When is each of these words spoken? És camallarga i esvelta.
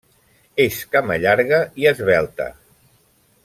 És 0.63 0.79
camallarga 0.95 1.61
i 1.83 1.87
esvelta. 1.93 2.49